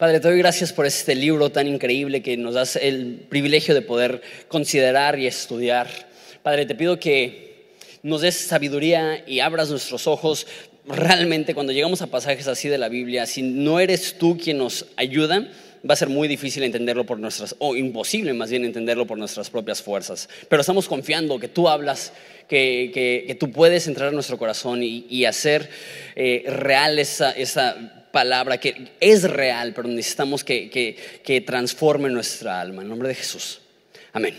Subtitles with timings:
[0.00, 3.82] Padre, te doy gracias por este libro tan increíble que nos das el privilegio de
[3.82, 5.88] poder considerar y estudiar.
[6.42, 10.46] Padre, te pido que nos des sabiduría y abras nuestros ojos.
[10.86, 14.86] Realmente cuando llegamos a pasajes así de la Biblia, si no eres tú quien nos
[14.96, 15.46] ayuda,
[15.88, 19.50] va a ser muy difícil entenderlo por nuestras, o imposible más bien entenderlo por nuestras
[19.50, 20.30] propias fuerzas.
[20.48, 22.14] Pero estamos confiando que tú hablas,
[22.48, 25.68] que, tú puedes entrar en nuestro corazón y, hacer
[26.16, 32.82] eh, real esa, esa palabra que es real, pero necesitamos que, que, transforme nuestra alma.
[32.82, 33.60] En nombre de Jesús.
[34.12, 34.34] Amén.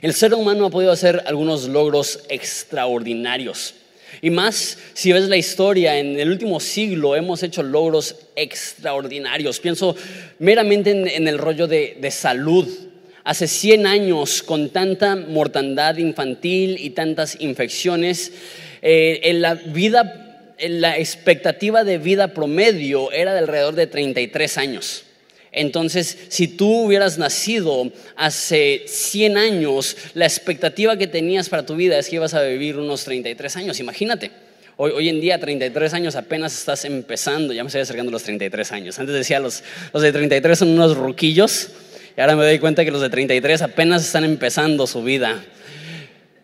[0.00, 3.74] El ser humano ha podido hacer algunos logros extraordinarios.
[4.20, 9.58] Y más, si ves la historia, en el último siglo hemos hecho logros extraordinarios.
[9.58, 9.96] Pienso
[10.38, 12.68] meramente en, el rollo de, salud.
[13.24, 18.32] Hace 100 años, con tanta mortandad infantil y tantas infecciones,
[18.82, 20.31] eh, en la vida
[20.68, 25.04] la expectativa de vida promedio era de alrededor de 33 años.
[25.52, 31.98] Entonces, si tú hubieras nacido hace 100 años, la expectativa que tenías para tu vida
[31.98, 33.78] es que ibas a vivir unos 33 años.
[33.78, 34.30] Imagínate.
[34.78, 37.52] Hoy, en día, 33 años apenas estás empezando.
[37.52, 38.98] Ya me estoy acercando a los 33 años.
[38.98, 41.68] Antes decía, los, los de 33 son unos ruquillos.
[42.16, 45.44] Y ahora me doy cuenta que los de 33 apenas están empezando su vida.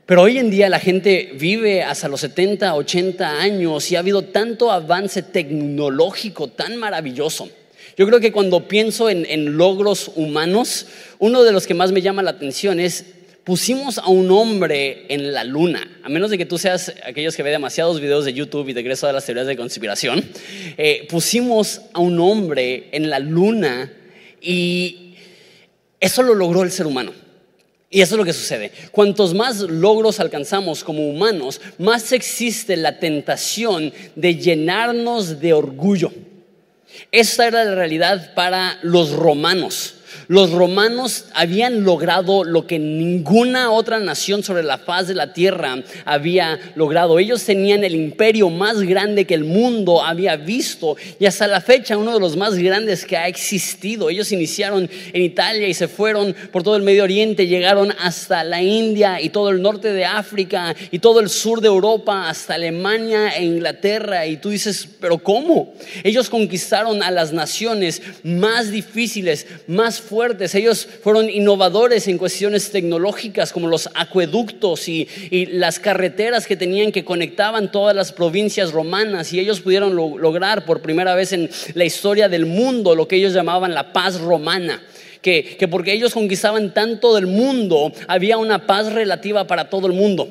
[0.09, 4.23] Pero hoy en día la gente vive hasta los 70, 80 años y ha habido
[4.23, 7.51] tanto avance tecnológico tan maravilloso.
[7.95, 10.86] Yo creo que cuando pienso en, logros humanos,
[11.19, 13.05] uno de los que más me llama la atención es
[13.45, 16.01] pusimos a un hombre en la luna.
[16.03, 19.06] A menos de que tú seas aquellos que ven demasiados videos de YouTube y regreso
[19.09, 20.25] a las teorías de conspiración,
[20.79, 23.92] eh, pusimos a un hombre en la luna
[24.41, 25.17] y
[26.01, 27.27] eso lo logró el ser humano.
[27.91, 28.70] Y eso es lo que sucede.
[28.91, 36.12] Cuantos más logros alcanzamos como humanos, más existe la tentación de llenarnos de orgullo.
[37.12, 39.95] Esta era la realidad para los romanos.
[40.28, 45.83] Los romanos habían logrado lo que ninguna otra nación sobre la faz de la tierra
[46.05, 47.18] había logrado.
[47.18, 51.96] Ellos tenían el imperio más grande que el mundo había visto y hasta la fecha
[51.96, 54.11] uno de los más grandes que ha existido.
[54.11, 58.61] Ellos iniciaron en Italia y se fueron por todo el Medio Oriente, llegaron hasta la
[58.61, 63.30] India y todo el norte de África y todo el sur de Europa, hasta Alemania
[63.30, 64.27] e Inglaterra.
[64.27, 65.72] Y tú dices, pero ¿cómo?
[66.05, 70.17] Ellos conquistaron a las naciones más difíciles, más fuertes
[70.55, 75.08] ellos fueron innovadores en cuestiones tecnológicas como los acueductos y,
[75.52, 80.83] las carreteras que tenían que conectaban todas las provincias romanas y ellos pudieron lograr por
[80.83, 84.83] primera vez en la historia del mundo lo que ellos llamaban la paz romana.
[85.23, 89.92] Que, que porque ellos conquistaban tanto del mundo, había una paz relativa para todo el
[89.92, 90.29] mundo.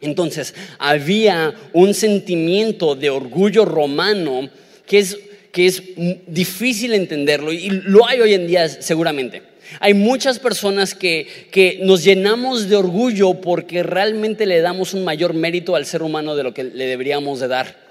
[0.00, 4.48] Entonces, había un sentimiento de orgullo romano
[4.86, 5.18] que es
[5.52, 5.82] que es
[6.26, 9.42] difícil entenderlo y lo hay hoy en día seguramente.
[9.80, 15.34] Hay muchas personas que, que, nos llenamos de orgullo porque realmente le damos un mayor
[15.34, 17.82] mérito al ser humano de lo que le deberíamos de dar.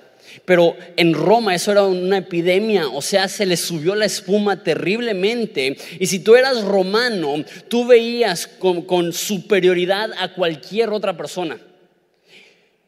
[0.45, 5.77] Pero en Roma eso era una epidemia, o sea, se le subió la espuma terriblemente.
[5.99, 11.59] Y si tú eras romano, tú veías con superioridad a cualquier otra persona.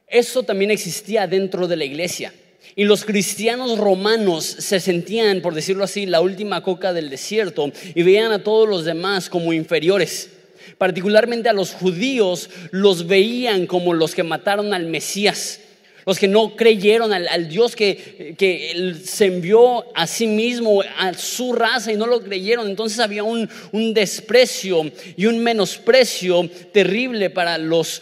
[0.07, 2.33] Eso también existía dentro de la iglesia.
[2.75, 8.01] Y los cristianos romanos se sentían, por decirlo así, la última coca del desierto y
[8.01, 10.29] veían a todos los demás como inferiores.
[10.77, 15.59] Particularmente a los judíos los veían como los que mataron al Mesías,
[16.05, 21.53] los que no creyeron al, Dios que, que, se envió a sí mismo, a su
[21.53, 22.67] raza y no lo creyeron.
[22.67, 28.01] Entonces había un, un desprecio y un menosprecio terrible para los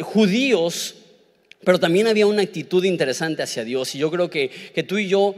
[0.00, 0.96] judíos
[1.64, 4.50] pero también había una actitud interesante hacia Dios y yo creo que,
[4.86, 5.34] tú y yo,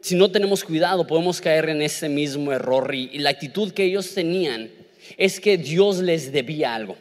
[0.00, 2.94] si no tenemos cuidado, podemos caer en ese mismo error.
[2.94, 4.70] Y, la actitud que ellos tenían
[5.16, 6.96] es que Dios les debía algo.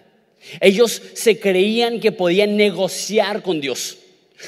[0.60, 3.98] Ellos se creían que podían negociar con Dios.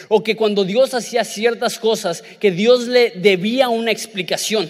[0.09, 4.69] O que cuando Dios hacía ciertas cosas, que Dios le debía una explicación.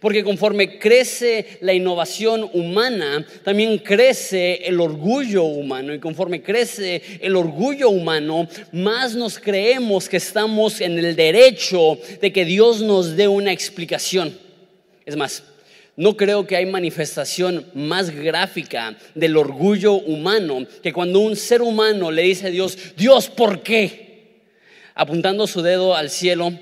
[0.00, 5.92] Porque conforme crece la innovación humana, también crece el orgullo humano.
[5.94, 12.32] Y conforme crece el orgullo humano, más nos creemos que estamos en el derecho de
[12.32, 14.36] que Dios nos dé una explicación.
[15.04, 15.42] Es más,
[15.96, 22.10] no creo que hay manifestación más gráfica del orgullo humano que cuando un ser humano
[22.10, 24.40] le dice a Dios, Dios, ¿por qué?
[24.94, 26.52] Apuntando su dedo al cielo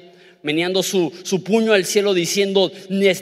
[0.42, 2.70] meneando su, su puño al cielo diciendo,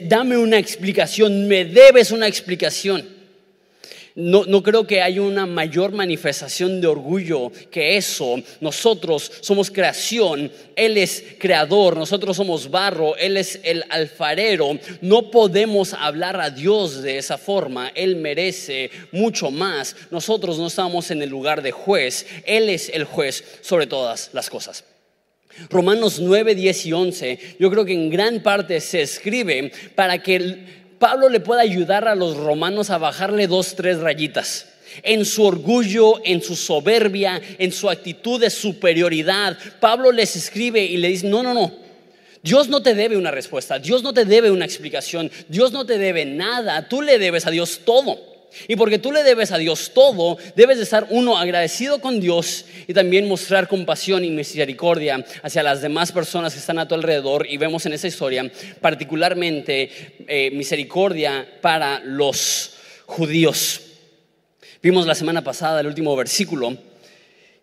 [0.03, 3.19] dame una explicación, me debes una explicación.
[4.21, 8.43] No, no, creo que haya una mayor manifestación de orgullo que eso.
[8.61, 14.77] Nosotros somos creación, Él es creador, nosotros somos barro, Él es el alfarero.
[15.03, 19.95] No podemos hablar a Dios de esa forma, Él merece mucho más.
[20.11, 24.51] Nosotros no estamos en el lugar de juez, Él es el juez sobre todas las
[24.51, 24.83] cosas.
[25.71, 30.79] Romanos 9, 10 y 11, yo creo que en gran parte se escribe para que
[30.99, 34.67] Pablo le pueda ayudar a los romanos a bajarle dos, tres rayitas.
[35.03, 40.97] En su orgullo, en su soberbia, en su actitud de superioridad, Pablo les escribe y
[40.97, 41.73] le dice, no, no, no,
[42.43, 45.99] Dios no te debe una respuesta, Dios no te debe una explicación, Dios no te
[45.99, 48.28] debe nada, tú le debes a Dios todo.
[48.67, 52.65] Y porque tú le debes a Dios todo, debes de estar uno agradecido con Dios
[52.87, 57.47] y también mostrar compasión y misericordia hacia las demás personas que están a tu alrededor.
[57.49, 58.51] Y vemos en esa historia
[58.81, 59.91] particularmente
[60.27, 62.75] eh, misericordia para los
[63.07, 63.83] judíos.
[64.83, 66.77] Vimos la semana pasada el último versículo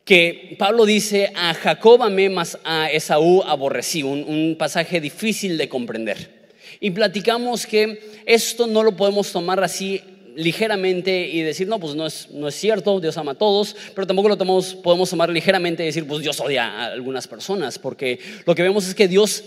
[0.03, 6.45] que Pablo dice a Jacob amé más a Esaú aborrecí, un pasaje difícil de comprender.
[6.79, 10.01] Y platicamos que esto no lo podemos tomar así
[10.35, 14.05] ligeramente y decir, no, pues no es, no es cierto, Dios ama a todos, pero
[14.05, 18.55] tampoco lo podemos tomar ligeramente y decir, pues Dios odia a algunas personas, porque lo
[18.55, 19.43] que vemos es que Dios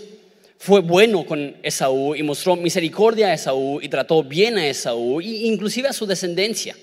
[0.57, 5.47] fue bueno con Esaú y mostró misericordia a Esaú y trató bien a Esaú, e
[5.47, 6.75] inclusive a su descendencia.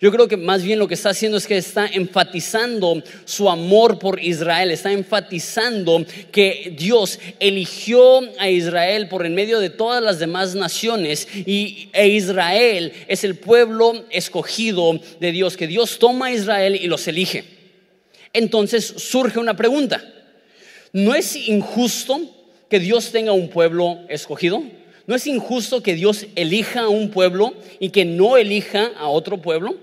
[0.00, 3.98] Yo creo que más bien lo que está haciendo es que está enfatizando su amor
[3.98, 10.18] por Israel, está enfatizando que Dios eligió a Israel por en medio de todas las
[10.18, 16.32] demás naciones y e Israel es el pueblo escogido de Dios, que Dios toma a
[16.32, 17.44] Israel y los elige.
[18.32, 20.02] Entonces surge una pregunta.
[20.92, 22.20] ¿No es injusto
[22.68, 24.62] que Dios tenga un pueblo escogido?
[25.10, 29.42] ¿No es injusto que Dios elija a un pueblo y que no elija a otro
[29.42, 29.76] pueblo?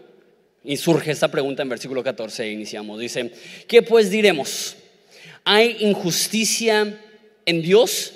[0.63, 2.97] Y surge esta pregunta en versículo 14, iniciamos.
[2.97, 3.33] Dice,
[3.68, 4.77] ¿qué pues diremos?
[5.44, 6.97] ¿Hay injusticia
[7.45, 8.13] en Dios?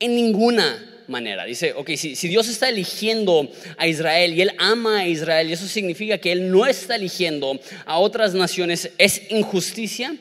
[0.00, 1.44] En ninguna manera.
[1.44, 5.52] Dice, ok, si, si, Dios está eligiendo a Israel y Él ama a Israel, y
[5.52, 7.56] eso significa que Él no está eligiendo
[7.86, 10.16] a otras naciones, ¿es injusticia?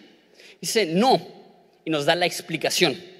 [0.62, 1.20] Dice, no.
[1.84, 3.17] Y nos da la explicación.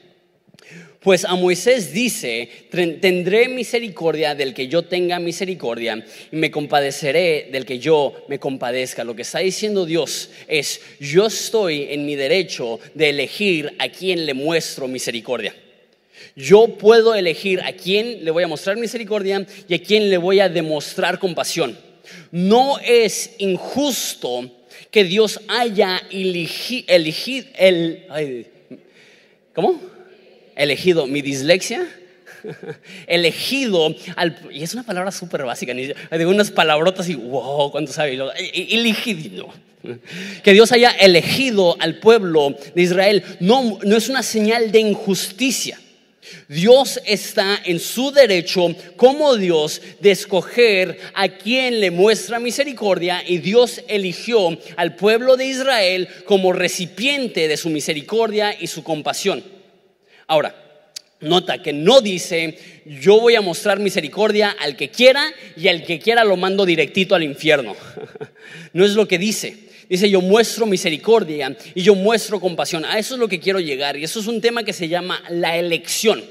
[1.00, 7.66] Pues a Moisés dice, tendré misericordia del que yo tenga misericordia y me compadeceré del
[7.66, 9.04] que yo me compadezca.
[9.04, 14.26] Lo que está diciendo Dios es, yo estoy en mi derecho de elegir a quien
[14.26, 15.56] le muestro misericordia.
[16.36, 20.40] Yo puedo elegir a quién le voy a mostrar misericordia y a quién le voy
[20.40, 21.78] a demostrar compasión.
[22.32, 24.50] No es injusto
[24.90, 28.48] que Dios haya elegido el...
[29.54, 29.97] ¿Cómo?
[30.58, 31.88] Elegido, mi dislexia,
[33.08, 38.20] elegido, al, y es una palabra súper básica, de unas palabrotas y wow, ¿cuánto sabe?
[38.54, 39.50] Elegido.
[40.44, 45.80] Que Dios haya elegido al pueblo de Israel no, no es una señal de injusticia.
[46.50, 53.38] Dios está en su derecho como Dios de escoger a quien le muestra misericordia y
[53.38, 59.57] Dios eligió al pueblo de Israel como recipiente de su misericordia y su compasión.
[60.28, 60.56] Ahora,
[61.22, 66.00] nota que no dice, yo voy a mostrar misericordia al que quiera y al que
[66.00, 67.76] quiera lo mando directito al infierno.
[68.74, 69.68] no es lo que dice.
[69.90, 72.84] Dice, yo muestro misericordia y yo muestro compasión.
[72.84, 73.96] A eso es lo que quiero llegar.
[73.96, 76.24] Y eso es un tema que se llama la elección.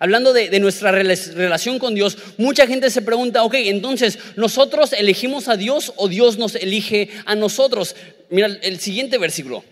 [0.00, 5.46] Hablando de, de, nuestra relación con Dios, mucha gente se pregunta, ok, entonces, ¿nosotros elegimos
[5.46, 7.94] a Dios o Dios nos elige a nosotros?
[8.28, 9.62] Mira el siguiente versículo.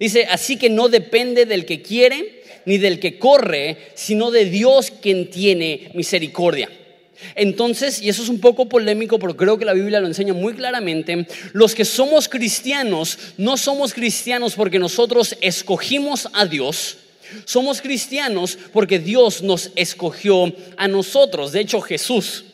[0.00, 4.92] Dice, así que no depende del que quiere, ni del que corre, sino de Dios
[5.00, 6.68] quien tiene misericordia.
[7.34, 10.54] Entonces, y eso es un poco polémico, pero creo que la Biblia lo enseña muy
[10.54, 16.98] claramente, los que somos cristianos no somos cristianos porque nosotros escogimos a Dios,
[17.44, 21.52] somos cristianos porque Dios nos escogió a nosotros.
[21.52, 22.44] De hecho, Jesús,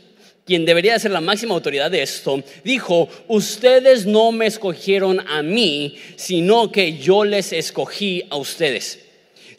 [0.47, 5.97] quien debería ser la máxima autoridad de esto, dijo, ustedes no me escogieron a mí,
[6.17, 9.10] sino que yo les escogí a ustedes.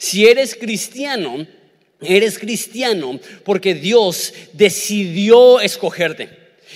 [0.02, 1.46] Si eres cristiano,
[2.00, 6.28] eres cristiano porque Dios decidió escogerte.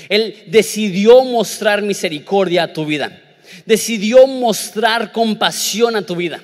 [0.08, 3.20] Él decidió mostrar misericordia a tu vida.
[3.64, 6.40] Decidió mostrar compasión a tu vida.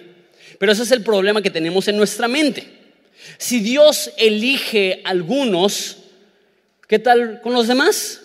[0.59, 2.67] Pero ese es el problema que tenemos en nuestra mente.
[3.39, 5.99] Si Dios elige a algunos,
[6.89, 8.23] ¿qué tal con los demás?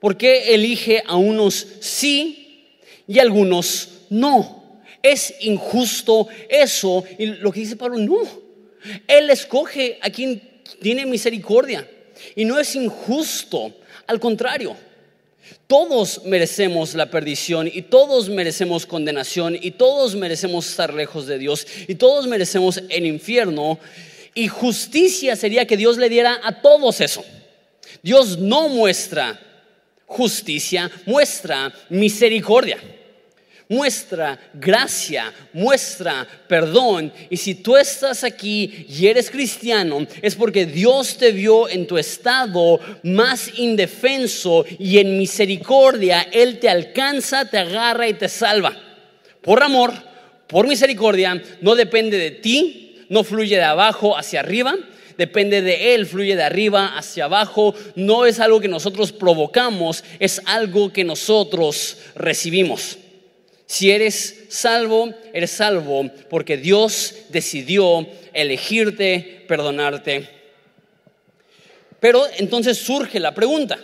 [0.00, 4.59] ¿Por qué elige a unos sí y a algunos no?
[5.02, 7.04] Es injusto eso.
[7.18, 8.18] Y lo que dice Pablo, no.
[9.06, 11.88] Él escoge a quien tiene misericordia.
[12.36, 13.74] Y no es injusto.
[14.06, 14.76] Al contrario,
[15.66, 21.66] Todos merecemos la perdición y todos merecemos condenación y todos merecemos estar lejos de Dios
[21.88, 23.78] y todos merecemos el infierno.
[24.34, 27.24] Y justicia sería que Dios le diera a todos eso.
[28.02, 29.40] Dios no muestra
[30.06, 32.78] justicia, muestra misericordia
[33.70, 37.10] muestra gracia, muestra perdón.
[37.30, 41.96] Y si tú estás aquí y eres cristiano, es porque Dios te vio en tu
[41.96, 48.76] estado más indefenso y en misericordia Él te alcanza, te agarra y te salva.
[49.40, 49.92] Por amor,
[50.48, 54.74] por misericordia, no depende de ti, no fluye de abajo hacia arriba,
[55.16, 60.42] depende de Él, fluye de arriba hacia abajo, no es algo que nosotros provocamos, es
[60.44, 62.98] algo que nosotros recibimos.
[63.70, 70.28] Si eres salvo, eres salvo porque Dios decidió elegirte, perdonarte.
[72.00, 73.78] Pero entonces surge la pregunta,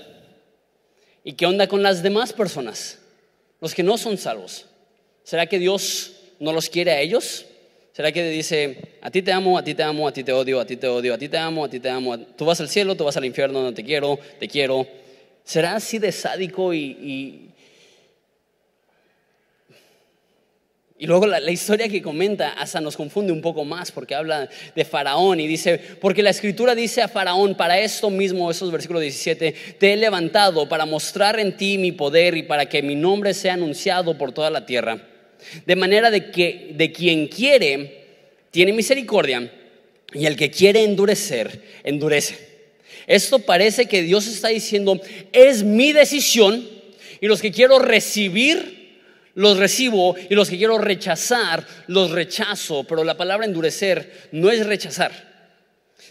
[1.23, 2.99] ¿y qué onda con las demás personas?
[3.61, 4.67] Los que no son salvos.
[5.23, 7.47] ¿Será que Dios no los quiere a ellos?
[7.93, 10.59] ¿Será que dice, a ti te amo, a ti te amo, a ti te odio,
[10.59, 12.69] a ti te odio, a ti te amo, a ti te amo, tú vas al
[12.69, 14.85] cielo, tú vas al infierno, no te quiero, te quiero?
[15.45, 17.56] ¿Será así de sádico y, Y
[21.05, 25.39] luego la, historia que comenta hasta nos confunde un poco más porque habla de Faraón
[25.41, 29.93] y dice, porque la escritura dice a Faraón, para esto mismo, esos versículos 17, te
[29.93, 34.17] he levantado para mostrar en ti mi poder y para que mi nombre sea anunciado
[34.17, 35.07] por toda la tierra.
[35.67, 38.07] De manera de que de quien quiere,
[38.51, 39.53] tiene misericordia
[40.15, 42.39] y el que quiere endurecer, endurece.
[43.07, 44.99] Esto parece que Dios está diciendo,
[45.33, 46.67] es mi decisión
[47.21, 48.76] y los que quiero recibir
[49.37, 52.85] los recibo y los que quiero rechazar, los rechazo.
[52.85, 55.13] Pero la palabra endurecer no es rechazar.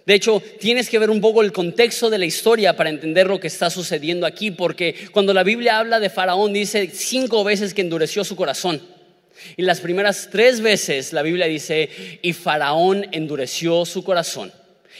[0.06, 3.40] De hecho, tienes que ver un poco el contexto de la historia para entender lo
[3.40, 7.82] que está sucediendo aquí, porque cuando la Biblia habla de Faraón, dice cinco veces que
[7.82, 8.82] endureció su corazón.
[9.58, 11.90] Y las primeras tres veces la Biblia dice,
[12.22, 14.52] y Faraón endureció su corazón.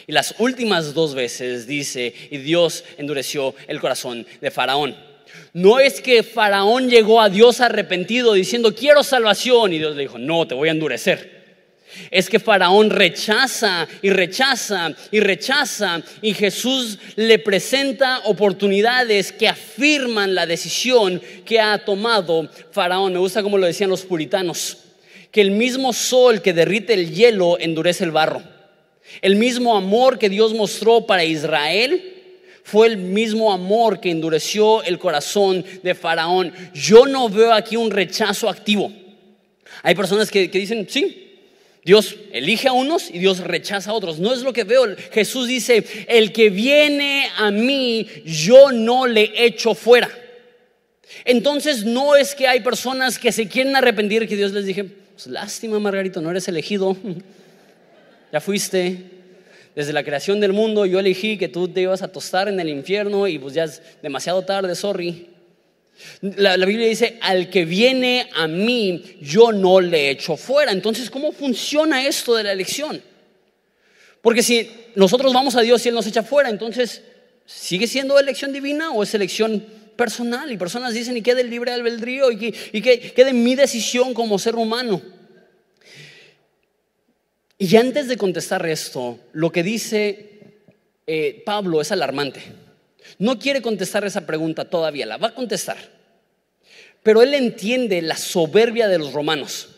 [0.08, 5.15] Y las últimas dos veces dice, y Dios endureció el corazón de Faraón.
[5.56, 9.72] No es que Faraón llegó a Dios arrepentido diciendo, quiero salvación.
[9.72, 11.34] Y Dios le dijo, no, te voy a endurecer.
[12.12, 20.36] Es que Faraón rechaza y rechaza y rechaza y Jesús le presenta oportunidades que afirman
[20.36, 23.14] la decisión que ha tomado Faraón.
[23.14, 24.80] Me gusta como lo decían los puritanos,
[25.32, 28.44] que el mismo sol que derrite el hielo endurece el barro.
[29.22, 32.15] El mismo amor que Dios mostró para Israel
[32.66, 36.52] fue el mismo amor que endureció el corazón de Faraón.
[36.74, 38.92] Yo no veo aquí un rechazo activo.
[39.84, 41.36] Hay personas que, dicen, sí,
[41.84, 44.18] Dios elige a unos y Dios rechaza a otros.
[44.18, 44.96] No es lo que veo.
[45.12, 50.10] Jesús dice, el que viene a mí, yo no le echo fuera.
[51.24, 55.28] Entonces no es que hay personas que se quieren arrepentir, que Dios les dije, pues,
[55.28, 56.98] lástima Margarito, no eres elegido.
[58.34, 59.15] Ya fuiste,
[59.76, 62.70] desde la creación del mundo yo elegí que tú te ibas a tostar en el
[62.70, 65.28] infierno y pues ya es demasiado tarde, sorry.
[66.22, 70.72] La, Biblia dice, al que viene a mí, yo no le echo fuera.
[70.72, 73.02] Entonces, ¿cómo funciona esto de la elección?
[74.22, 77.02] Porque si nosotros vamos a Dios y Él nos echa fuera, entonces,
[77.46, 79.66] ¿sigue siendo elección divina o es elección
[79.96, 80.52] personal?
[80.52, 82.30] Y personas dicen, ¿y qué del libre albedrío?
[82.30, 85.02] ¿Y qué, y qué de mi decisión como ser humano?
[87.58, 90.40] Y antes de contestar esto, lo que dice
[91.08, 92.42] eh, Pablo es alarmante.
[93.20, 95.78] No quiere contestar esa pregunta todavía, la va a contestar.
[97.02, 99.70] Pero él entiende la soberbia de los romanos,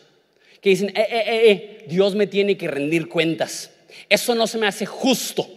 [0.60, 3.70] que dicen, eh, eh, Dios me tiene que rendir cuentas.
[4.08, 5.48] Eso no se me hace justo.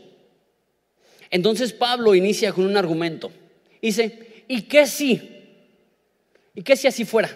[1.29, 3.31] Entonces Pablo inicia con un argumento.
[3.81, 5.21] Dice, ¿y qué si?
[6.53, 7.35] ¿Y qué si así fuera?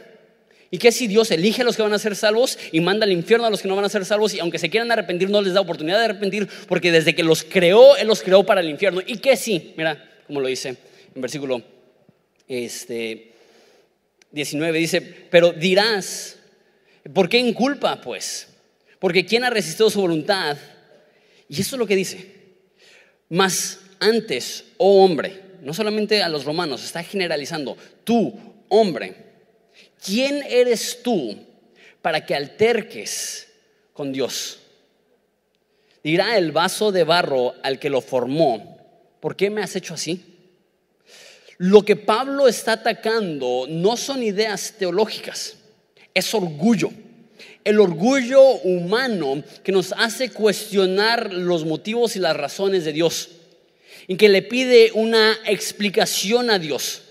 [0.75, 3.11] ¿Y qué si Dios elige a los que van a ser salvos y manda al
[3.13, 5.41] infierno a los que no van a ser salvos y aunque se quieran arrepentir no
[5.41, 8.69] les da oportunidad de arrepentir porque desde que los creó, Él los creó para el
[8.69, 8.99] infierno?
[9.07, 9.73] ¿Y qué si?
[9.77, 10.75] Mira, como lo dice
[11.15, 11.61] en versículo
[12.45, 13.31] este,
[14.31, 16.39] 19, dice, pero dirás,
[17.13, 18.49] ¿por qué inculpa pues?
[18.99, 20.57] Porque ¿quién ha resistido su voluntad?
[21.47, 22.33] Y eso es lo que dice.
[23.29, 29.23] Más antes, oh hombre, no solamente a los romanos, está generalizando, tú, hombre,
[30.03, 31.37] ¿quién eres tú
[32.01, 33.47] para que alterques
[33.93, 34.59] con Dios?
[36.03, 38.77] Dirá el vaso de barro al que lo formó,
[39.19, 40.23] ¿por qué me has hecho así?
[41.57, 45.55] Lo que Pablo está atacando no son ideas teológicas,
[46.13, 46.91] es orgullo.
[47.63, 53.29] El orgullo humano que nos hace cuestionar los motivos y las razones de Dios
[54.07, 57.01] y que le pide una explicación a Dios.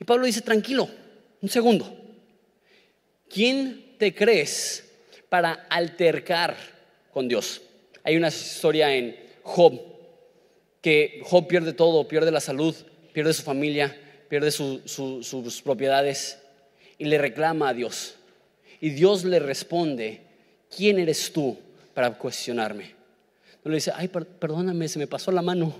[0.00, 0.88] Y Pablo dice, tranquilo,
[1.40, 1.96] un segundo.
[3.28, 4.88] ¿Quién te crees
[5.28, 6.56] para altercar
[7.12, 7.60] con Dios?
[8.02, 9.80] Hay una historia en Job,
[10.80, 12.74] que Job pierde todo, pierde la salud,
[13.12, 13.96] pierde su familia,
[14.28, 16.38] pierde sus propiedades
[16.98, 18.14] y le reclama a Dios.
[18.80, 20.22] Y Dios le responde,
[20.74, 21.58] ¿quién eres tú
[21.94, 22.94] para cuestionarme?
[23.64, 25.74] No le dice, ay, perdóname, se me pasó la mano.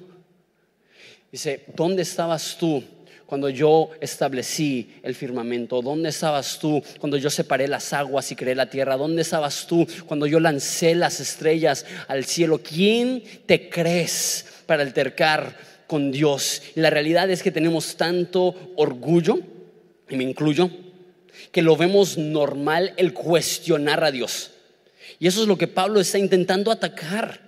[1.31, 2.83] Dice, ¿dónde estabas tú
[3.28, 5.82] cuando yo establecí el firmamento?
[5.82, 8.97] ¿Dónde estabas tú cuando yo separé las aguas y creé la tierra?
[8.97, 12.62] ¿Dónde estabas tú cuando yo lancé las estrellas al cielo?
[12.62, 16.62] ¿Quién te crees para altercar con Dios?
[16.75, 19.38] Y la realidad es que tenemos tanto orgullo,
[20.08, 20.70] y me incluyo,
[21.52, 24.52] que lo vemos normal el cuestionar a Dios.
[25.20, 27.47] Y eso es lo que Pablo está intentando atacar.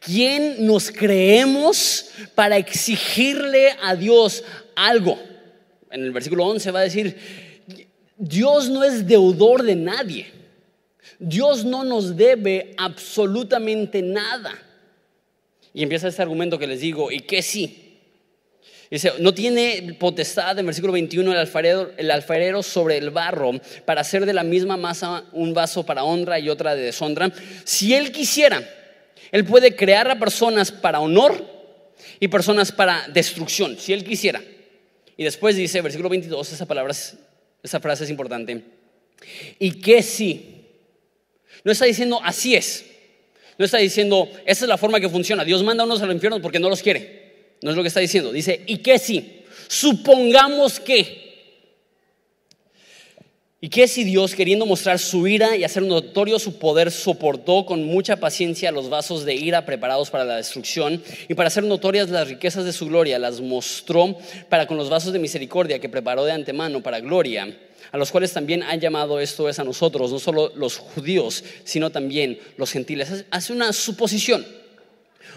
[0.00, 4.44] ¿Quién nos creemos para exigirle a Dios
[4.76, 5.18] algo?
[5.90, 7.16] En el versículo 11 va a decir,
[8.16, 10.26] Dios no es deudor de nadie.
[11.18, 14.52] Dios no nos debe absolutamente nada.
[15.72, 17.80] Y empieza este argumento que les digo, ¿y qué sí?
[18.90, 23.52] Dice, no tiene potestad, en versículo 21, el alfarero, el alfarero sobre el barro
[23.84, 27.32] para hacer de la misma masa un vaso para honra y otra de deshonra.
[27.64, 28.62] Si él quisiera,
[29.32, 31.44] él puede crear a personas para honor
[32.20, 34.40] y personas para destrucción, si él quisiera.
[35.16, 36.92] Y después dice, versículo 22, esa, palabra,
[37.62, 38.62] esa frase es importante.
[39.58, 40.64] ¿Y qué si?
[41.62, 42.84] No está diciendo así es.
[43.56, 45.44] No está diciendo, esa es la forma que funciona.
[45.44, 47.54] Dios manda a unos al infierno porque no los quiere.
[47.62, 48.32] No es lo que está diciendo.
[48.32, 49.44] Dice, ¿y qué si?
[49.68, 51.23] Supongamos que.
[53.64, 57.82] ¿Y qué si Dios, queriendo mostrar su ira y hacer notorio su poder, soportó con
[57.82, 62.28] mucha paciencia los vasos de ira preparados para la destrucción y para hacer notorias las
[62.28, 64.18] riquezas de su gloria, las mostró
[64.50, 67.56] para con los vasos de misericordia que preparó de antemano para gloria,
[67.90, 71.88] a los cuales también han llamado esto es a nosotros, no solo los judíos, sino
[71.88, 73.24] también los gentiles?
[73.30, 74.44] Hace una suposición.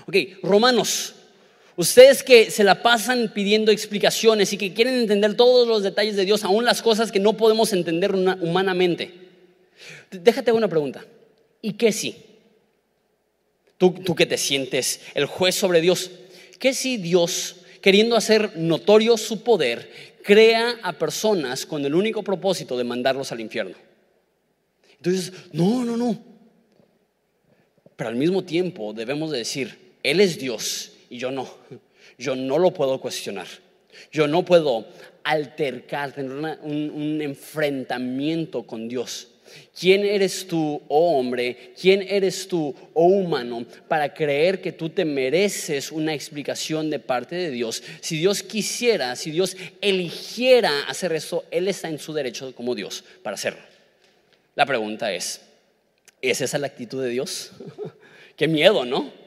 [0.06, 1.14] Ok, Romanos
[1.78, 6.26] Ustedes que se la pasan pidiendo explicaciones y que quieren entender todos los detalles de
[6.26, 9.14] Dios, aún las cosas que no podemos entender humanamente.
[10.10, 11.06] Déjate una pregunta.
[11.62, 12.16] ¿Y qué si?
[13.78, 16.10] Tú, tú que te sientes el juez sobre Dios,
[16.58, 22.76] ¿qué si Dios, queriendo hacer notorio su poder, crea a personas con el único propósito
[22.76, 23.76] de mandarlos al infierno?
[24.96, 26.20] Entonces, no, no, no.
[27.96, 31.48] Pero al mismo tiempo debemos de decir, Él es Dios y yo no.
[32.18, 33.48] Yo no lo puedo cuestionar.
[34.12, 34.88] Yo no puedo
[35.24, 39.30] altercar, tener un, enfrentamiento con Dios.
[39.78, 41.74] ¿Quién eres tú, oh hombre?
[41.80, 47.36] ¿Quién eres tú, oh humano, para creer que tú te mereces una explicación de parte
[47.36, 47.82] de Dios?
[48.02, 53.04] Si Dios quisiera, si Dios eligiera hacer eso, Él está en su derecho como Dios
[53.24, 53.62] para hacerlo.
[54.56, 55.42] La pregunta es,
[56.22, 57.52] ¿es esa la actitud de Dios?
[58.36, 59.27] Qué miedo, ¿no?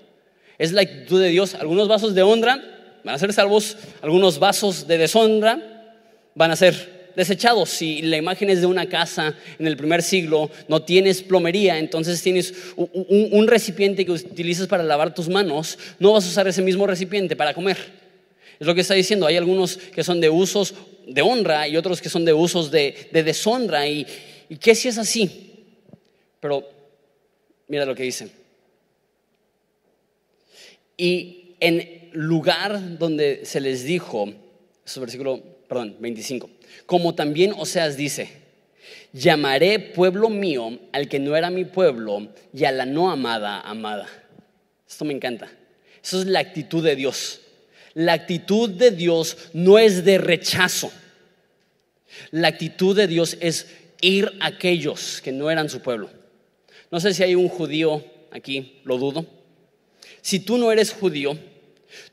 [0.61, 1.55] Es la actitud de Dios.
[1.55, 2.63] Algunos vasos de honra
[3.03, 5.59] van a ser salvos, algunos vasos de deshonra
[6.35, 7.71] van a ser desechados.
[7.71, 12.23] Si la imagen es de una casa en el primer siglo, no tienes plomería, entonces
[12.23, 16.87] tienes un, recipiente que utilizas para lavar tus manos, no vas a usar ese mismo
[16.87, 17.79] recipiente para comer.
[18.61, 19.27] Es lo que está diciendo.
[19.27, 20.75] Hay algunos que son de usos
[21.07, 23.89] de honra y otros que son de usos de, deshonra.
[23.89, 24.07] ¿Y,
[24.51, 25.65] y qué si es así?
[26.39, 26.69] Pero
[27.67, 28.40] mira lo que dice.
[31.01, 34.35] Y en lugar donde se les dijo,
[34.85, 36.51] su versículo, perdón, 25,
[36.85, 38.29] como también Oseas dice,
[39.11, 44.09] llamaré pueblo mío al que no era mi pueblo y a la no amada amada.
[44.87, 45.51] Esto me encanta.
[46.05, 47.41] Eso es la actitud de Dios.
[47.95, 50.93] La actitud de Dios no es de rechazo.
[52.31, 53.69] La actitud de Dios es
[54.03, 56.11] ir a aquellos que no eran su pueblo.
[56.91, 59.40] No sé si hay un judío aquí, lo dudo
[60.23, 61.39] si tú no eres judío,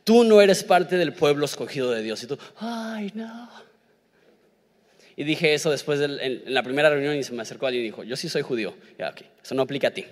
[0.04, 2.22] tú no eres parte del pueblo escogido de Dios.
[2.24, 3.50] Y tú, ay, no.
[5.16, 7.88] Y dije eso después de en, la primera reunión y se me acercó alguien y
[7.88, 8.76] dijo, yo sí soy judío.
[9.00, 10.06] Ya, ok, eso no aplica a ti.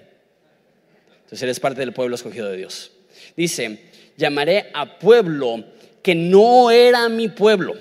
[1.16, 2.92] Entonces eres parte del pueblo escogido de Dios.
[3.38, 5.64] Dice, llamaré a pueblo
[6.02, 7.76] que no era mi pueblo.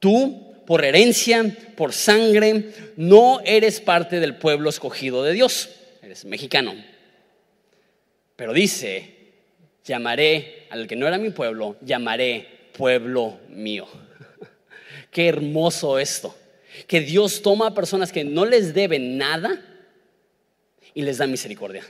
[0.00, 5.70] Tú, por herencia, por sangre, no eres parte del pueblo escogido de Dios.
[6.02, 6.74] Eres mexicano.
[8.40, 9.16] Pero dice,
[9.84, 13.86] llamaré al que no era mi pueblo, llamaré pueblo mío.
[15.10, 16.34] Qué hermoso esto.
[16.86, 19.62] Que Dios toma a personas que no les deben nada
[20.94, 21.84] y les da misericordia.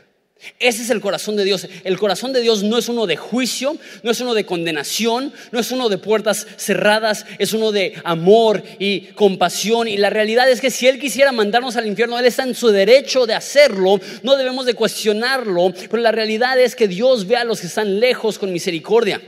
[0.58, 1.66] Ese es el corazón de Dios.
[1.84, 5.60] El corazón de Dios no es uno de juicio, no es uno de condenación, no
[5.60, 9.86] es uno de puertas cerradas, es uno de amor y compasión.
[9.86, 12.68] Y la realidad es que si Él quisiera mandarnos al infierno, Él está en su
[12.68, 17.44] derecho de hacerlo, no debemos de cuestionarlo, pero la realidad es que Dios ve a
[17.44, 19.20] los que están lejos con misericordia.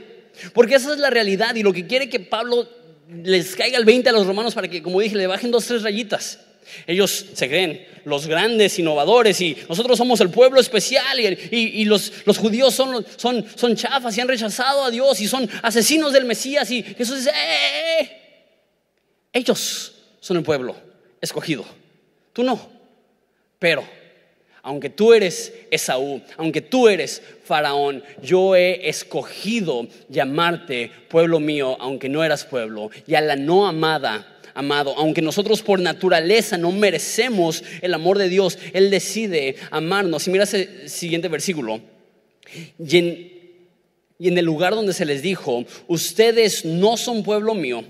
[0.54, 2.68] Porque esa es la realidad y lo que quiere que Pablo
[3.22, 5.82] les caiga el 20 a los romanos para que, como dije, le bajen dos, tres
[5.82, 6.38] rayitas.
[6.86, 12.74] Ellos se creen los grandes innovadores y nosotros somos el pueblo especial y, los, judíos
[12.74, 16.82] son, son, son chafas y han rechazado a Dios y son asesinos del Mesías y
[16.82, 18.10] Jesús dice, ¡Eh, eh, eh".
[19.32, 20.76] ellos son el pueblo
[21.20, 21.64] escogido,
[22.32, 22.70] tú no,
[23.58, 23.84] pero
[24.62, 32.08] aunque tú eres Esaú, aunque tú eres Faraón, yo he escogido llamarte pueblo mío, aunque
[32.08, 34.94] no eras pueblo, y a la no amada amado.
[34.96, 40.26] Aunque nosotros por naturaleza no merecemos el amor de Dios, Él decide amarnos.
[40.26, 41.80] Y mira ese siguiente versículo.
[42.78, 43.32] Y en,
[44.18, 47.84] y en el lugar donde se les dijo, ustedes no son pueblo mío,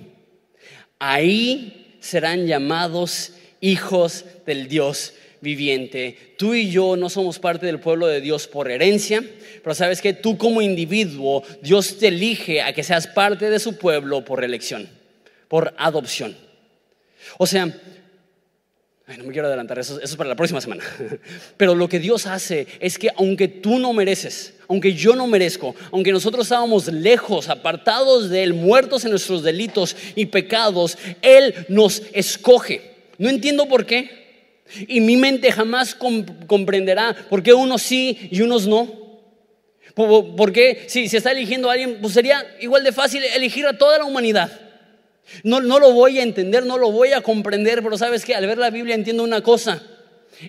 [0.98, 6.16] ahí serán llamados hijos del Dios viviente.
[6.38, 9.22] Tú y yo no somos parte del pueblo de Dios por herencia,
[9.62, 13.76] pero sabes que tú como individuo, Dios te elige a que seas parte de su
[13.76, 14.88] pueblo por elección,
[15.48, 16.36] por adopción.
[17.38, 20.82] O sea, no me quiero adelantar, eso, eso, es para la próxima semana.
[21.56, 25.74] Pero lo que Dios hace es que aunque tú no mereces, aunque yo no merezco,
[25.90, 32.02] aunque nosotros estábamos lejos, apartados de Él, muertos en nuestros delitos y pecados, Él nos
[32.12, 32.92] escoge.
[33.18, 34.22] No entiendo por qué.
[34.88, 39.02] Y mi mente jamás comprenderá por qué unos sí y unos no.
[39.94, 43.76] ¿Por qué si se está eligiendo a alguien, pues sería igual de fácil elegir a
[43.76, 44.61] toda la humanidad?
[45.42, 48.46] No, no lo voy a entender, no lo voy a comprender, pero sabes que al
[48.46, 49.82] ver la Biblia entiendo una cosa.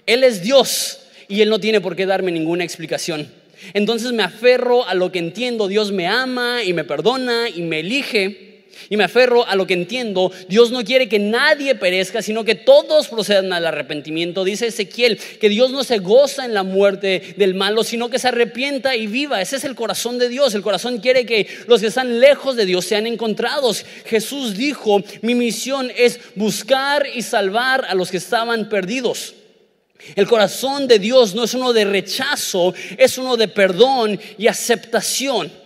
[0.06, 3.28] Él es Dios y Él no tiene por qué darme ninguna explicación.
[3.74, 5.68] Entonces me aferro a lo que entiendo.
[5.68, 8.53] Dios me ama y me perdona y me elige
[8.90, 10.32] y me aferro a lo que entiendo.
[10.48, 14.44] Dios no quiere que nadie perezca, sino que todos procedan al arrepentimiento.
[14.44, 18.28] Dice Ezequiel que Dios no se goza en la muerte del malo, sino que se
[18.28, 19.42] arrepienta y viva.
[19.42, 20.54] Ese es el corazón de Dios.
[20.56, 23.86] El corazón quiere que los que están lejos de Dios sean encontrados.
[24.06, 29.36] Jesús dijo, mi misión es buscar y salvar a los que estaban perdidos.
[30.16, 35.63] El corazón de Dios no es uno de rechazo, es uno de perdón y aceptación.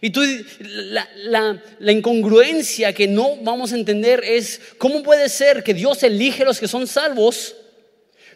[0.00, 0.22] Y tú,
[0.60, 6.46] la, incongruencia que no vamos a entender es cómo puede ser que Dios elige a
[6.46, 7.54] los que son salvos,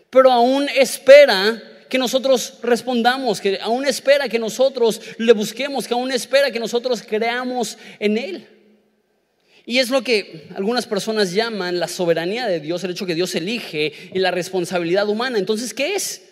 [0.08, 6.12] pero aún espera que nosotros respondamos, que aún espera que nosotros le busquemos, que aún
[6.12, 8.48] espera que nosotros creamos en Él.
[9.66, 13.34] Y es lo que algunas personas llaman la soberanía de Dios, el hecho que Dios
[13.34, 15.38] elige y la responsabilidad humana.
[15.38, 16.22] Entonces, ¿qué es?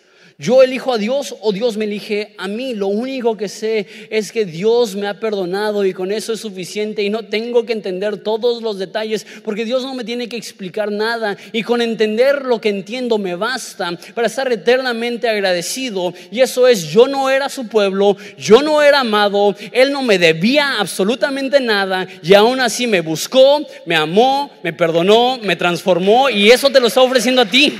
[0.41, 2.73] Yo elijo a Dios o Dios me elige a mí.
[2.73, 7.03] Lo único que sé es que Dios me ha perdonado y con eso es suficiente
[7.03, 10.93] y no tengo que entender todos los detalles porque Dios no me tiene que explicar
[10.93, 16.13] nada y con entender lo que entiendo me basta para estar eternamente agradecido.
[16.31, 20.17] Y eso es, yo no era su pueblo, yo no era amado, Él no me
[20.17, 26.49] debía absolutamente nada y aún así me buscó, me amó, me perdonó, me transformó y
[26.49, 27.77] eso te lo está ofreciendo a ti.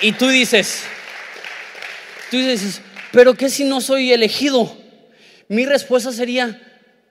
[0.00, 0.84] Y, tú dices,
[2.30, 2.80] tú dices,
[3.12, 4.76] pero ¿qué si no soy elegido?
[5.48, 6.60] Mi respuesta sería,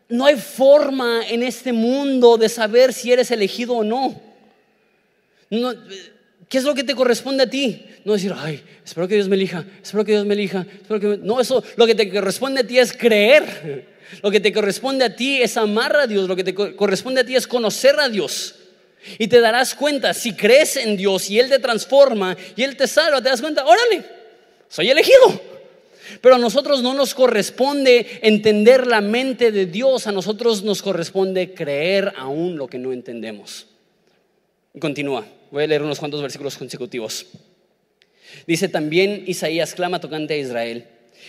[0.10, 4.22] no hay forma en este mundo de saber si eres elegido o no.
[6.50, 7.86] ¿Qué es lo que te corresponde a ti?
[8.06, 10.66] No decir, ay, espero que Dios me elija, espero que Dios me elija.
[10.82, 13.94] Espero que No, eso lo que te corresponde a ti es creer.
[14.22, 16.28] Lo que te corresponde a ti es amar a Dios.
[16.28, 18.56] Lo que te corresponde a ti es conocer a Dios.
[19.18, 22.88] Y te darás cuenta, si crees en Dios y Él te transforma y Él te
[22.88, 24.06] salva, te das cuenta, órale,
[24.68, 25.42] soy elegido.
[26.22, 31.54] Pero a nosotros no nos corresponde entender la mente de Dios, a nosotros nos corresponde
[31.54, 33.68] creer aún lo que no entendemos.
[34.80, 37.26] Continúa, voy a leer unos cuantos versículos consecutivos.
[38.48, 40.88] Dice también Isaías clama tocante a Israel.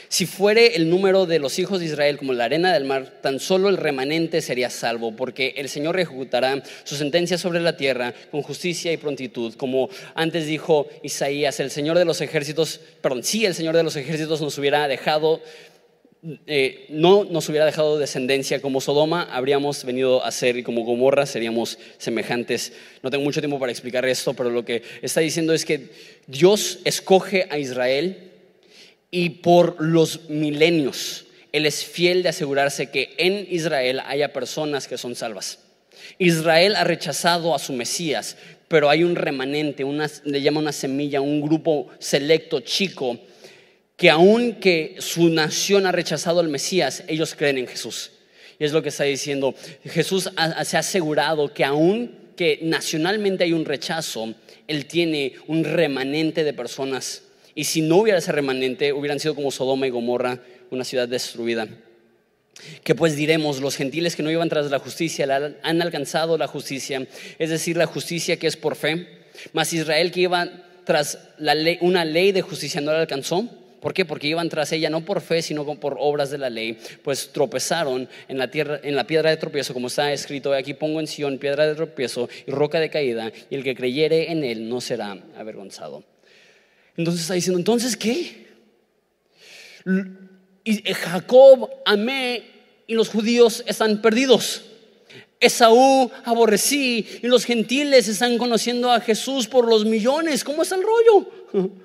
[0.08, 3.40] Si fuere el número de los hijos de Israel como la arena del mar, tan
[3.40, 8.42] solo el remanente sería salvo, porque el Señor ejecutará su sentencia sobre la tierra con
[8.42, 9.54] justicia y prontitud.
[9.54, 13.96] Como antes dijo Isaías, el Señor de los ejércitos, perdón, si el Señor de los
[13.96, 15.40] ejércitos nos hubiera dejado,
[16.46, 21.26] eh, no nos hubiera dejado descendencia como Sodoma, habríamos venido a ser, y como Gomorra
[21.26, 22.72] seríamos semejantes.
[23.02, 25.90] No tengo mucho tiempo para explicar esto, pero lo que está diciendo es que
[26.26, 28.30] Dios escoge a Israel
[29.14, 31.26] y por los milenios.
[31.52, 35.60] Él es fiel de asegurarse que en Israel haya personas que son salvas.
[36.18, 41.20] Israel ha rechazado a su Mesías, pero hay un remanente, una, le llama una semilla,
[41.20, 43.20] un grupo selecto, chico,
[43.96, 48.10] que aunque su nación ha rechazado al Mesías, ellos creen en Jesús.
[48.58, 49.54] Y es lo que está diciendo.
[49.84, 50.24] Jesús
[50.64, 54.34] se ha asegurado que aun que nacionalmente hay un rechazo,
[54.66, 57.23] Él tiene un remanente de personas.
[57.54, 60.40] Y si no hubiera ese remanente, hubieran sido como Sodoma y Gomorra,
[60.70, 61.68] una ciudad destruida.
[62.82, 65.26] Que pues diremos, los gentiles que no iban tras la justicia
[65.62, 67.06] han alcanzado la justicia,
[67.38, 69.08] es decir, la justicia que es por fe,
[69.52, 70.50] mas Israel que iba
[70.84, 73.48] tras la una ley de justicia no la alcanzó.
[73.80, 74.06] ¿Por qué?
[74.06, 78.08] Porque iban tras ella no por fe, sino por obras de la ley, pues tropezaron
[78.28, 81.36] en la, tierra, en la piedra de tropiezo, como está escrito, aquí pongo en Sion
[81.36, 85.18] piedra de tropiezo y roca de caída, y el que creyere en él no será
[85.36, 86.02] avergonzado.
[86.96, 88.46] Entonces está diciendo, ¿entonces qué?
[90.64, 92.42] Y Jacob, Amé
[92.86, 94.62] y los judíos están perdidos.
[95.40, 100.44] Esaú aborrecí y los gentiles están conociendo a Jesús por los millones.
[100.44, 101.30] ¿Cómo es el rollo?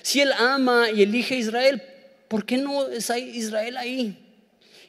[0.00, 1.82] Si él ama y elige a Israel,
[2.28, 4.16] ¿por qué no está Israel ahí?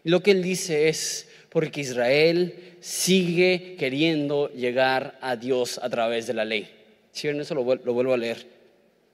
[0.04, 6.28] Y lo que él dice es, porque Israel sigue queriendo llegar a Dios a través
[6.28, 6.70] de la ley.
[7.12, 8.48] Si ven eso, lo vuelvo a leer.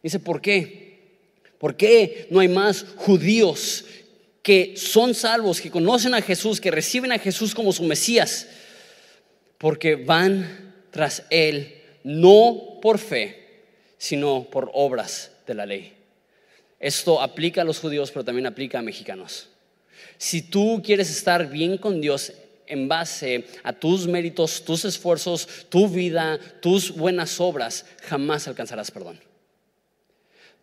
[0.06, 1.00] Dice, ¿por qué?
[1.58, 3.86] ¿Por qué no hay más judíos
[4.44, 8.48] que son salvos, que conocen a Jesús, que reciben a Jesús como su Mesías,
[9.58, 13.64] porque van tras Él no por fe,
[13.98, 15.94] sino por obras de la ley.
[16.80, 19.50] Esto aplica a los judíos, pero también aplica a mexicanos.
[20.20, 22.32] Si tú quieres estar bien con Dios
[22.68, 29.20] en base a tus méritos, tus esfuerzos, tu vida, tus buenas obras, jamás alcanzarás perdón.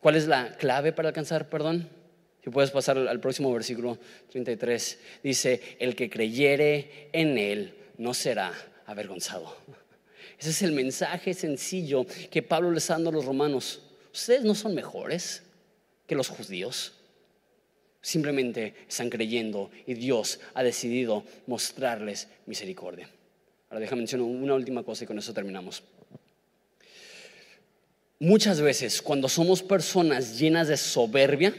[0.03, 1.89] ¿Cuál es la clave para alcanzar perdón?
[2.43, 4.01] Si puedes pasar al próximo versículo
[4.33, 8.53] 33, dice, el que creyere en él no será
[8.87, 9.57] avergonzado.
[10.41, 13.81] Ese es el mensaje sencillo que Pablo le está dando a los romanos.
[14.13, 15.45] Ustedes no son mejores
[16.09, 16.95] que los judíos.
[18.01, 23.09] Simplemente están creyendo y Dios ha decidido mostrarles misericordia.
[23.71, 25.85] Ahora déjame mencionar una última cosa y con eso terminamos.
[28.23, 31.57] Muchas veces cuando somos personas llenas de soberbia,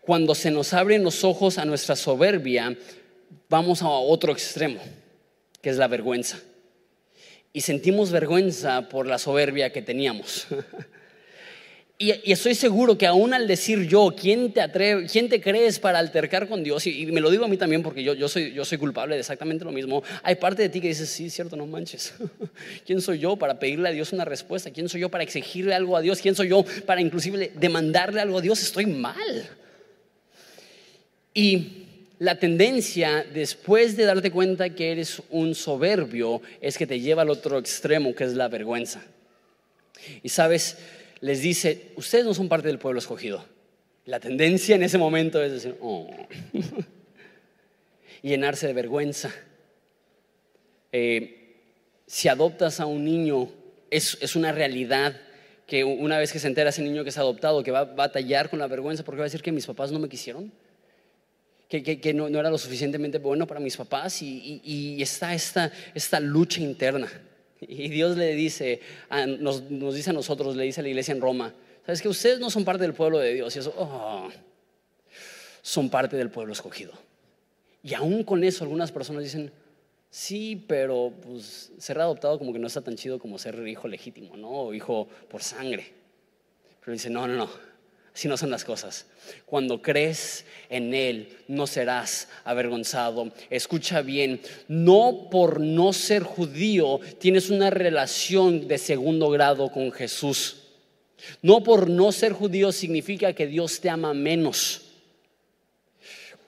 [0.00, 2.76] cuando se nos abren los ojos a nuestra soberbia,
[3.48, 4.78] vamos a otro extremo,
[5.60, 6.38] que es la vergüenza.
[7.52, 10.46] Y sentimos vergüenza por la soberbia que teníamos.
[12.02, 15.98] Y, estoy seguro que aún al decir yo, ¿quién te, atreve, quién te crees para
[15.98, 16.86] altercar con Dios?
[16.86, 19.20] Y, me lo digo a mí también porque yo, yo, soy, yo soy culpable de
[19.20, 20.02] exactamente lo mismo.
[20.22, 22.14] Hay parte de ti que dices, sí, cierto, no manches.
[22.86, 24.70] ¿Quién soy yo para pedirle a Dios una respuesta?
[24.70, 26.22] ¿Quién soy yo para exigirle algo a Dios?
[26.22, 28.62] ¿Quién soy yo para inclusive demandarle algo a Dios?
[28.62, 29.50] Estoy mal.
[31.34, 31.84] Y
[32.18, 37.28] la tendencia después de darte cuenta que eres un soberbio es que te lleva al
[37.28, 39.02] otro extremo, que es la vergüenza.
[40.22, 40.78] Y sabes,
[41.20, 43.44] les dice, ustedes no son parte del pueblo escogido.
[44.06, 46.10] La tendencia en ese momento es decir, oh.
[48.22, 49.32] y llenarse de vergüenza.
[50.92, 51.56] Eh,
[52.06, 53.48] si adoptas a un niño,
[53.90, 55.20] es, una realidad
[55.66, 58.50] que una vez que se entera ese niño que es adoptado, que va a batallar
[58.50, 60.52] con la vergüenza porque va a decir que mis papás no me quisieron
[61.70, 67.08] que, no, era lo suficientemente bueno para mis papás y, está esta, esta lucha interna.
[67.60, 68.80] Y Dios le dice,
[69.38, 72.50] nos, dice a nosotros, le dice a la iglesia en Roma, ¿sabes que ustedes no
[72.50, 73.54] son parte del pueblo de Dios?
[73.54, 74.28] Y eso, oh,
[75.62, 76.92] son parte del pueblo escogido.
[77.82, 79.52] Y aún con eso algunas personas dicen,
[80.10, 84.36] sí, pero pues ser adoptado como que no está tan chido como ser hijo legítimo,
[84.36, 84.50] ¿no?
[84.50, 85.92] O hijo por sangre.
[86.80, 87.50] Pero dice, no, no, no,
[88.14, 89.06] si no son las cosas.
[89.46, 93.32] Cuando crees en Él, no serás avergonzado.
[93.50, 100.56] Escucha bien, no por no ser judío tienes una relación de segundo grado con Jesús.
[101.42, 104.89] No por no ser judío significa que Dios te ama menos.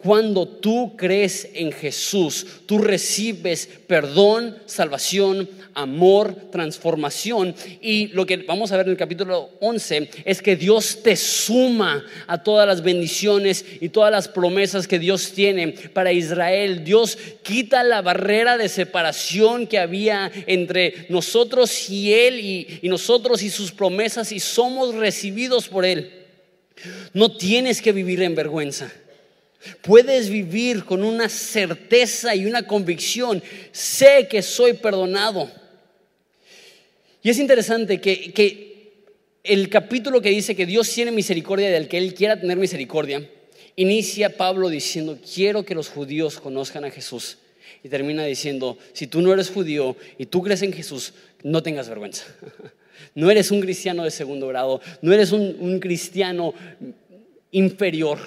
[0.02, 7.54] Cuando tú crees en Jesús, tú recibes perdón, salvación, amor, transformación.
[7.80, 12.04] Y lo que vamos a ver en el capítulo 11 es que Dios te suma
[12.26, 16.82] a todas las bendiciones y todas las promesas que Dios tiene para Israel.
[16.82, 23.42] Dios quita la barrera de separación que había entre nosotros y Él y, y nosotros
[23.42, 26.10] y sus promesas y somos recibidos por Él.
[27.12, 28.92] No tienes que vivir en vergüenza.
[29.82, 33.42] Puedes vivir con una certeza y una convicción.
[33.70, 35.50] Sé que soy perdonado.
[37.22, 38.92] Y es interesante que,
[39.44, 43.28] el capítulo que dice que Dios tiene misericordia del que Él quiera tener misericordia,
[43.76, 47.38] inicia Pablo diciendo, quiero que los judíos conozcan a Jesús.
[47.84, 51.88] Y termina diciendo, si tú no eres judío y tú crees en Jesús, no tengas
[51.88, 52.24] vergüenza.
[53.14, 56.54] No eres un cristiano de segundo grado, no eres un, un cristiano
[57.50, 58.18] inferior.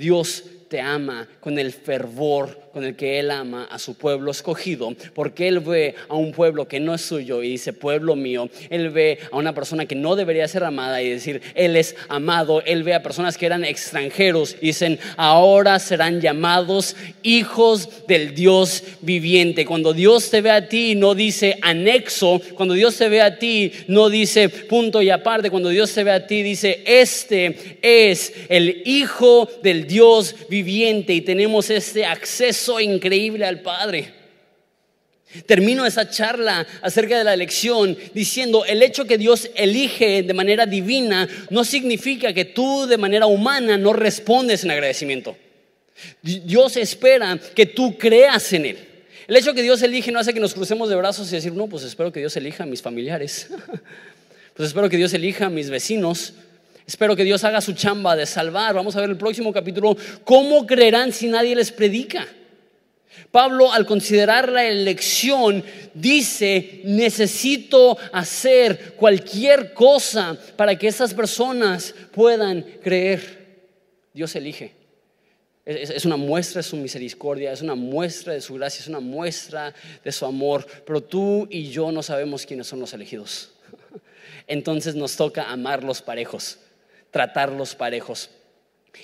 [0.00, 4.94] Dios te ama con el fervor con el que Él ama a su pueblo escogido,
[5.14, 8.90] porque Él ve a un pueblo que no es suyo y dice, pueblo mío, Él
[8.90, 12.82] ve a una persona que no debería ser amada y decir, Él es amado, Él
[12.82, 19.66] ve a personas que eran extranjeros y dicen, ahora serán llamados hijos del Dios viviente.
[19.66, 23.72] Cuando Dios te ve a ti, no dice anexo, cuando Dios te ve a ti,
[23.88, 28.82] no dice punto y aparte, cuando Dios te ve a ti, dice, este es el
[28.84, 34.20] Hijo del Dios viviente viviente y tenemos este acceso increíble al Padre.
[35.46, 40.66] Termino esa charla acerca de la elección diciendo, el hecho que Dios elige de manera
[40.66, 45.36] divina no significa que tú de manera humana no respondes en agradecimiento.
[46.20, 48.78] Dios espera que tú creas en Él.
[49.28, 51.68] El hecho que Dios elige no hace que nos crucemos de brazos y decir, no,
[51.68, 53.48] pues espero que Dios elija a mis familiares.
[54.54, 56.32] pues espero que Dios elija a mis vecinos.
[56.84, 58.74] Espero que Dios haga su chamba de salvar.
[58.74, 59.96] Vamos a ver el próximo capítulo.
[60.24, 62.26] ¿Cómo creerán si nadie les predica?
[63.30, 72.62] Pablo, al considerar la elección, dice, necesito hacer cualquier cosa para que esas personas puedan
[72.82, 73.40] creer.
[74.12, 74.74] Dios elige.
[75.64, 79.72] Es una muestra de su misericordia, es una muestra de su gracia, es una muestra
[80.02, 80.66] de su amor.
[80.84, 83.50] Pero tú y yo no sabemos quiénes son los elegidos.
[84.48, 86.58] Entonces nos toca amarlos parejos
[87.10, 88.30] tratarlos parejos.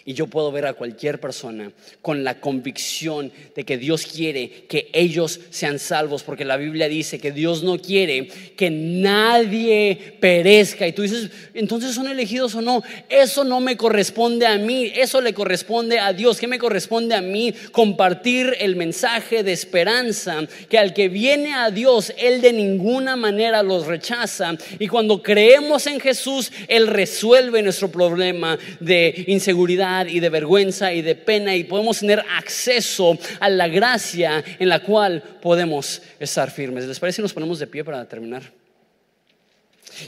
[0.05, 4.89] Y yo puedo ver a cualquier persona con la convicción de que Dios quiere que
[4.93, 10.87] ellos sean salvos, porque la Biblia dice que Dios no quiere que nadie perezca.
[10.87, 12.83] Y tú dices, entonces son elegidos o no.
[13.09, 16.39] Eso no me corresponde a mí, eso le corresponde a Dios.
[16.39, 17.53] ¿Qué me corresponde a mí?
[17.73, 23.63] Compartir el mensaje de esperanza, que al que viene a Dios, Él de ninguna manera
[23.63, 24.57] los rechaza.
[24.79, 29.76] Y cuando creemos en Jesús, Él resuelve nuestro problema de inseguridad
[30.09, 34.81] y de vergüenza y de pena y podemos tener acceso a la gracia en la
[34.81, 36.87] cual podemos estar firmes.
[36.87, 38.43] ¿Les parece si nos ponemos de pie para terminar?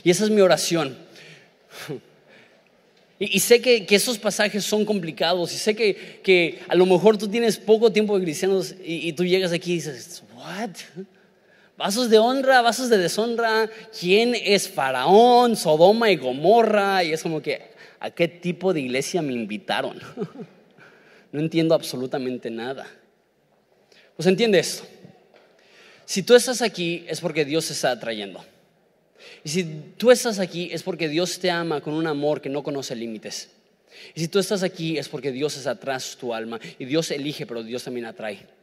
[0.03, 0.97] Y esa es mi oración.
[3.21, 7.27] Y, sé que, esos pasajes son complicados y sé que, que, a lo mejor tú
[7.27, 10.71] tienes poco tiempo de cristianos y, y tú llegas aquí y dices, ¿what?
[11.77, 13.71] Vasos de honra, vasos de deshonra.
[13.99, 17.03] ¿Quién es Faraón, Sodoma y Gomorra?
[17.03, 20.01] Y es como que, ¿A qué tipo de iglesia me invitaron?
[21.33, 22.87] no entiendo absolutamente nada.
[24.17, 24.85] Pues entiende esto.
[26.05, 28.45] Si tú estás aquí es porque Dios te está atrayendo.
[29.45, 29.65] Y si
[29.97, 33.51] tú estás aquí es porque Dios te ama con un amor que no conoce límites.
[34.15, 36.59] Y si tú estás aquí es porque Dios es atrás tu alma.
[36.79, 38.58] Y Dios elige, pero Dios también atrae.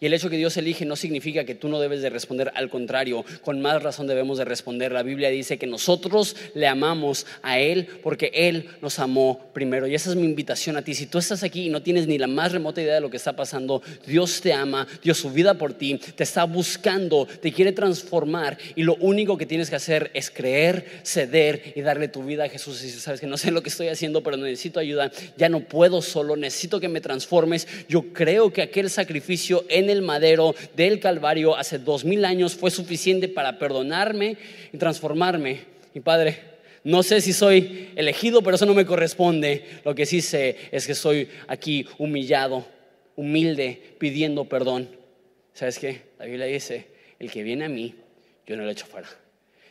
[0.00, 2.70] Y el hecho que Dios elige no significa que tú no debes de responder, al
[2.70, 4.92] contrario, con más razón debemos de responder.
[4.92, 9.88] La Biblia dice que nosotros le amamos a Él porque Él nos amó primero.
[9.88, 10.94] Y esa es mi invitación a ti.
[10.94, 13.16] Si tú estás aquí y no tienes ni la más remota idea de lo que
[13.16, 17.72] está pasando, Dios te ama, dio su vida por ti, te está buscando, te quiere
[17.72, 22.44] transformar y lo único que tienes que hacer es creer, ceder y darle tu vida
[22.44, 22.84] a Jesús.
[22.84, 25.60] Y si sabes que no sé lo que estoy haciendo, pero necesito ayuda, ya no
[25.60, 27.66] puedo solo, necesito que me transformes.
[27.88, 32.70] Yo creo que aquel sacrificio en el madero del Calvario hace dos mil años fue
[32.70, 34.36] suficiente para perdonarme
[34.72, 35.60] y transformarme.
[35.94, 36.38] Y Padre,
[36.84, 39.64] no sé si soy elegido, pero eso no me corresponde.
[39.84, 42.66] Lo que sí sé es que soy aquí humillado,
[43.16, 44.88] humilde, pidiendo perdón.
[45.54, 46.02] ¿Sabes qué?
[46.18, 46.86] La Biblia dice,
[47.18, 47.94] el que viene a mí,
[48.46, 49.08] yo no lo echo fuera.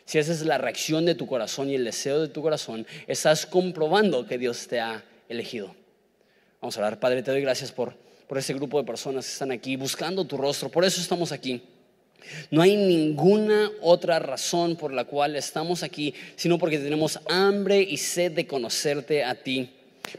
[0.05, 3.45] Si esa es la reacción de tu corazón y el deseo de tu corazón, estás
[3.45, 5.75] comprobando que Dios te ha elegido.
[6.61, 6.99] Vamos a orar.
[6.99, 7.93] Padre, te doy gracias por
[8.27, 10.69] por ese grupo de personas que están aquí buscando tu rostro.
[10.69, 11.61] Por eso estamos aquí.
[12.51, 17.97] No hay ninguna otra razón por la cual estamos aquí, sino porque tenemos hambre y
[17.97, 19.69] sed de conocerte a ti.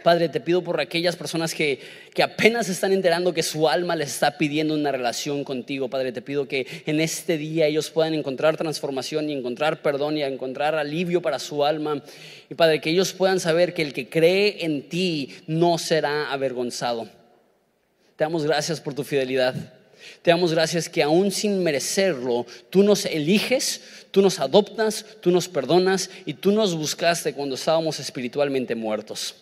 [0.02, 1.80] Padre, te pido por aquellas personas que,
[2.12, 5.88] que apenas están enterando que su alma les está pidiendo una relación contigo.
[5.88, 10.22] Padre, te pido que en este día ellos puedan encontrar transformación y encontrar perdón y
[10.22, 12.02] encontrar alivio para su alma.
[12.50, 17.08] Y Padre, que ellos puedan saber que el que cree en ti no será avergonzado.
[18.18, 19.54] Te damos gracias por tu fidelidad.
[20.22, 25.48] Te damos gracias que aún sin merecerlo, tú nos eliges, tú nos adoptas, tú nos
[25.48, 29.36] perdonas y tú nos buscaste cuando estábamos espiritualmente muertos.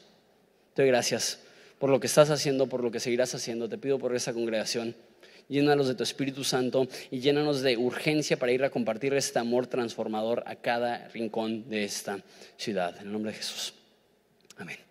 [0.75, 1.39] Te doy gracias
[1.79, 3.67] por lo que estás haciendo, por lo que seguirás haciendo.
[3.67, 4.95] Te pido por esa congregación.
[5.49, 9.69] Llénalos de tu Espíritu Santo y llénanos de urgencia para ir a compartir este amor
[9.69, 12.19] transformador a cada rincón de esta
[12.59, 12.95] ciudad.
[13.01, 13.73] En el nombre de Jesús.
[14.59, 14.86] Amén.